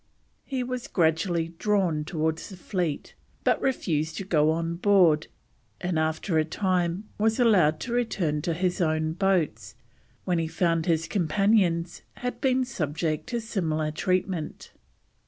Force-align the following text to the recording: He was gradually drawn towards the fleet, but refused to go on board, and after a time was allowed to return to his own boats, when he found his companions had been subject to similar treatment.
He 0.45 0.63
was 0.63 0.87
gradually 0.87 1.49
drawn 1.59 2.05
towards 2.05 2.49
the 2.49 2.57
fleet, 2.57 3.13
but 3.43 3.61
refused 3.61 4.17
to 4.17 4.23
go 4.23 4.49
on 4.49 4.77
board, 4.77 5.27
and 5.79 5.99
after 5.99 6.39
a 6.39 6.43
time 6.43 7.07
was 7.19 7.39
allowed 7.39 7.79
to 7.81 7.93
return 7.93 8.41
to 8.41 8.55
his 8.55 8.81
own 8.81 9.13
boats, 9.13 9.75
when 10.25 10.39
he 10.39 10.47
found 10.47 10.87
his 10.87 11.07
companions 11.07 12.01
had 12.17 12.41
been 12.41 12.65
subject 12.65 13.27
to 13.27 13.39
similar 13.39 13.91
treatment. 13.91 14.71